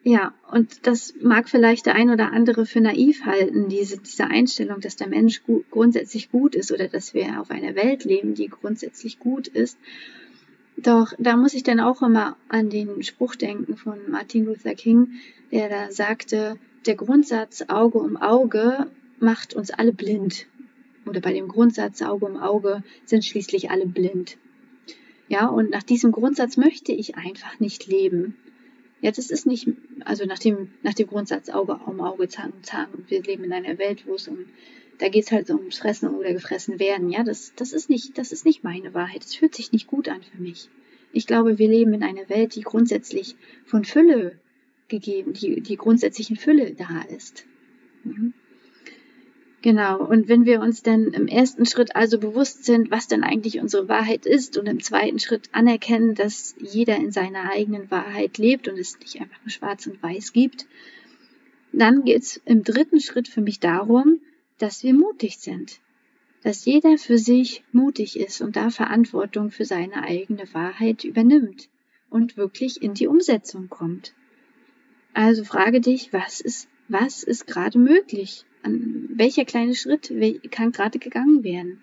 ja, 0.03 0.33
und 0.51 0.87
das 0.87 1.15
mag 1.21 1.49
vielleicht 1.49 1.85
der 1.85 1.95
ein 1.95 2.09
oder 2.09 2.31
andere 2.31 2.65
für 2.65 2.79
naiv 2.79 3.25
halten, 3.25 3.67
diese, 3.67 3.97
diese 3.97 4.27
Einstellung, 4.27 4.79
dass 4.79 4.95
der 4.95 5.07
Mensch 5.07 5.43
gut, 5.43 5.69
grundsätzlich 5.69 6.31
gut 6.31 6.55
ist 6.55 6.71
oder 6.71 6.87
dass 6.87 7.13
wir 7.13 7.41
auf 7.41 7.51
einer 7.51 7.75
Welt 7.75 8.05
leben, 8.05 8.33
die 8.33 8.47
grundsätzlich 8.47 9.19
gut 9.19 9.49
ist. 9.49 9.77
Doch 10.77 11.13
da 11.17 11.35
muss 11.35 11.55
ich 11.55 11.63
dann 11.63 11.79
auch 11.79 12.01
immer 12.03 12.37
an 12.49 12.69
den 12.69 13.01
Spruch 13.03 13.35
denken 13.35 13.77
von 13.77 13.97
Martin 14.09 14.45
Luther 14.45 14.75
King, 14.75 15.13
der 15.51 15.69
da 15.69 15.91
sagte, 15.91 16.57
der 16.85 16.95
Grundsatz 16.95 17.65
Auge 17.67 17.97
um 17.97 18.15
Auge 18.15 18.87
macht 19.19 19.55
uns 19.55 19.71
alle 19.71 19.91
blind. 19.91 20.45
Oder 21.07 21.19
bei 21.19 21.33
dem 21.33 21.47
Grundsatz 21.47 22.01
Auge 22.01 22.25
um 22.25 22.37
Auge 22.37 22.83
sind 23.05 23.25
schließlich 23.25 23.71
alle 23.71 23.87
blind. 23.87 24.37
Ja, 25.29 25.47
und 25.47 25.71
nach 25.71 25.83
diesem 25.83 26.11
Grundsatz 26.11 26.57
möchte 26.57 26.91
ich 26.91 27.15
einfach 27.15 27.59
nicht 27.59 27.87
leben. 27.87 28.35
Ja, 29.01 29.11
das 29.11 29.29
ist 29.29 29.45
nicht, 29.45 29.67
also 30.05 30.25
nach 30.25 30.39
dem, 30.39 30.69
nach 30.83 30.93
dem 30.93 31.07
Grundsatz 31.07 31.49
Auge 31.49 31.79
um 31.85 32.01
Auge, 32.01 32.27
Zahn 32.29 32.51
um 32.51 32.63
Zahn. 32.63 32.87
Wir 33.07 33.21
leben 33.21 33.43
in 33.43 33.53
einer 33.53 33.77
Welt, 33.77 34.05
wo 34.07 34.15
es 34.15 34.27
um, 34.27 34.37
da 34.99 35.09
geht 35.09 35.25
es 35.25 35.31
halt 35.31 35.47
so 35.47 35.55
ums 35.55 35.77
Fressen 35.77 36.09
oder 36.09 36.33
gefressen 36.33 36.79
werden. 36.79 37.09
Ja, 37.09 37.23
das, 37.23 37.53
das 37.55 37.73
ist 37.73 37.89
nicht, 37.89 38.17
das 38.17 38.31
ist 38.31 38.45
nicht 38.45 38.63
meine 38.63 38.93
Wahrheit. 38.93 39.23
Das 39.23 39.35
fühlt 39.35 39.55
sich 39.55 39.71
nicht 39.71 39.87
gut 39.87 40.09
an 40.09 40.21
für 40.23 40.41
mich. 40.41 40.69
Ich 41.13 41.27
glaube, 41.27 41.57
wir 41.57 41.67
leben 41.67 41.93
in 41.93 42.03
einer 42.03 42.29
Welt, 42.29 42.55
die 42.55 42.61
grundsätzlich 42.61 43.35
von 43.65 43.85
Fülle 43.85 44.39
gegeben, 44.87 45.33
die, 45.33 45.61
die 45.61 45.77
grundsätzlichen 45.77 46.35
Fülle 46.35 46.73
da 46.73 47.01
ist. 47.15 47.45
Mhm. 48.03 48.33
Genau, 49.63 50.05
und 50.05 50.27
wenn 50.27 50.45
wir 50.45 50.61
uns 50.61 50.83
dann 50.83 51.13
im 51.13 51.27
ersten 51.27 51.65
Schritt 51.65 51.95
also 51.95 52.19
bewusst 52.19 52.63
sind, 52.63 52.91
was 52.91 53.07
denn 53.07 53.23
eigentlich 53.23 53.59
unsere 53.59 53.89
Wahrheit 53.89 54.25
ist 54.25 54.57
und 54.57 54.67
im 54.67 54.81
zweiten 54.81 55.19
Schritt 55.19 55.49
anerkennen, 55.51 56.13
dass 56.13 56.55
jeder 56.59 56.95
in 56.97 57.11
seiner 57.11 57.51
eigenen 57.51 57.89
Wahrheit 57.89 58.37
lebt 58.37 58.67
und 58.67 58.77
es 58.77 58.99
nicht 58.99 59.19
einfach 59.19 59.39
nur 59.43 59.49
schwarz 59.49 59.87
und 59.87 60.01
weiß 60.01 60.31
gibt, 60.31 60.67
dann 61.73 62.05
geht 62.05 62.21
es 62.21 62.41
im 62.45 62.63
dritten 62.63 63.01
Schritt 63.01 63.27
für 63.27 63.41
mich 63.41 63.59
darum, 63.59 64.21
dass 64.57 64.83
wir 64.83 64.93
mutig 64.93 65.37
sind. 65.37 65.79
Dass 66.43 66.65
jeder 66.65 66.97
für 66.97 67.17
sich 67.17 67.63
mutig 67.71 68.19
ist 68.19 68.41
und 68.41 68.55
da 68.55 68.69
Verantwortung 68.69 69.51
für 69.51 69.65
seine 69.65 70.03
eigene 70.03 70.53
Wahrheit 70.53 71.03
übernimmt 71.03 71.69
und 72.09 72.37
wirklich 72.37 72.81
in 72.81 72.93
die 72.93 73.07
Umsetzung 73.07 73.69
kommt. 73.69 74.13
Also 75.13 75.43
frage 75.43 75.81
dich, 75.81 76.13
was 76.13 76.41
ist, 76.41 76.69
was 76.87 77.23
ist 77.23 77.47
gerade 77.47 77.79
möglich? 77.79 78.45
An 78.61 79.09
welcher 79.13 79.45
kleine 79.45 79.75
Schritt 79.75 80.13
kann 80.51 80.71
gerade 80.71 80.99
gegangen 80.99 81.43
werden? 81.43 81.81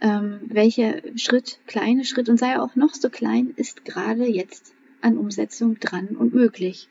Ähm, 0.00 0.40
welcher 0.48 1.00
Schritt, 1.16 1.60
kleine 1.66 2.04
Schritt 2.04 2.28
und 2.28 2.38
sei 2.38 2.58
auch 2.58 2.74
noch 2.76 2.94
so 2.94 3.10
klein, 3.10 3.52
ist 3.56 3.84
gerade 3.84 4.26
jetzt 4.26 4.74
an 5.00 5.16
Umsetzung 5.16 5.78
dran 5.78 6.08
und 6.08 6.34
möglich? 6.34 6.88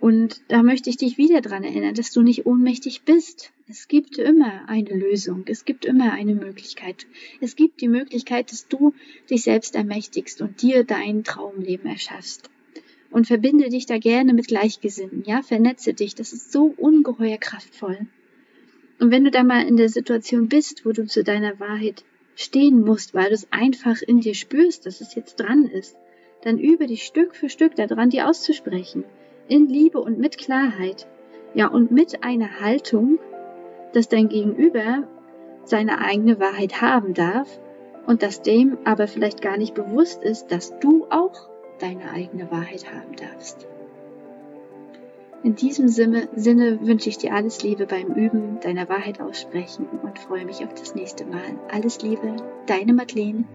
Und 0.00 0.40
da 0.48 0.62
möchte 0.62 0.88
ich 0.88 0.96
dich 0.96 1.18
wieder 1.18 1.42
dran 1.42 1.62
erinnern, 1.62 1.94
dass 1.94 2.10
du 2.10 2.22
nicht 2.22 2.46
ohnmächtig 2.46 3.02
bist. 3.02 3.52
Es 3.68 3.86
gibt 3.86 4.16
immer 4.16 4.66
eine 4.66 4.94
Lösung. 4.94 5.44
Es 5.46 5.66
gibt 5.66 5.84
immer 5.84 6.12
eine 6.12 6.34
Möglichkeit. 6.34 7.06
Es 7.40 7.54
gibt 7.54 7.82
die 7.82 7.88
Möglichkeit, 7.88 8.50
dass 8.50 8.66
du 8.66 8.94
dich 9.28 9.42
selbst 9.42 9.76
ermächtigst 9.76 10.40
und 10.40 10.62
dir 10.62 10.84
dein 10.84 11.22
Traumleben 11.22 11.86
erschaffst 11.86 12.50
und 13.10 13.26
verbinde 13.26 13.68
dich 13.68 13.86
da 13.86 13.98
gerne 13.98 14.32
mit 14.32 14.48
Gleichgesinnten, 14.48 15.24
ja, 15.24 15.42
vernetze 15.42 15.94
dich, 15.94 16.14
das 16.14 16.32
ist 16.32 16.52
so 16.52 16.72
ungeheuer 16.76 17.38
kraftvoll. 17.38 18.06
Und 18.98 19.10
wenn 19.10 19.24
du 19.24 19.30
da 19.30 19.42
mal 19.42 19.66
in 19.66 19.76
der 19.76 19.88
Situation 19.88 20.48
bist, 20.48 20.84
wo 20.84 20.92
du 20.92 21.06
zu 21.06 21.24
deiner 21.24 21.58
Wahrheit 21.58 22.04
stehen 22.36 22.82
musst, 22.82 23.14
weil 23.14 23.28
du 23.28 23.34
es 23.34 23.50
einfach 23.50 24.00
in 24.02 24.20
dir 24.20 24.34
spürst, 24.34 24.86
dass 24.86 25.00
es 25.00 25.14
jetzt 25.14 25.36
dran 25.36 25.66
ist, 25.66 25.96
dann 26.42 26.58
übe 26.58 26.86
dich 26.86 27.02
Stück 27.02 27.34
für 27.34 27.48
Stück 27.48 27.74
daran, 27.76 28.10
die 28.10 28.22
auszusprechen. 28.22 29.04
In 29.50 29.66
Liebe 29.66 30.00
und 30.00 30.20
mit 30.20 30.38
Klarheit. 30.38 31.08
Ja, 31.54 31.66
und 31.66 31.90
mit 31.90 32.22
einer 32.22 32.60
Haltung, 32.60 33.18
dass 33.92 34.08
dein 34.08 34.28
Gegenüber 34.28 35.08
seine 35.64 35.98
eigene 35.98 36.38
Wahrheit 36.38 36.80
haben 36.80 37.14
darf 37.14 37.58
und 38.06 38.22
dass 38.22 38.42
dem 38.42 38.78
aber 38.84 39.08
vielleicht 39.08 39.42
gar 39.42 39.56
nicht 39.56 39.74
bewusst 39.74 40.22
ist, 40.22 40.52
dass 40.52 40.78
du 40.78 41.04
auch 41.10 41.50
deine 41.80 42.12
eigene 42.12 42.48
Wahrheit 42.52 42.94
haben 42.94 43.16
darfst. 43.16 43.66
In 45.42 45.56
diesem 45.56 45.88
Sinne, 45.88 46.28
Sinne 46.36 46.86
wünsche 46.86 47.08
ich 47.08 47.18
dir 47.18 47.34
alles 47.34 47.64
Liebe 47.64 47.86
beim 47.86 48.12
Üben 48.12 48.60
deiner 48.60 48.88
Wahrheit 48.88 49.20
aussprechen 49.20 49.88
und 50.00 50.16
freue 50.16 50.44
mich 50.44 50.64
auf 50.64 50.74
das 50.74 50.94
nächste 50.94 51.24
Mal. 51.24 51.58
Alles 51.72 52.00
Liebe, 52.02 52.36
deine 52.66 52.92
Madeleine. 52.92 53.46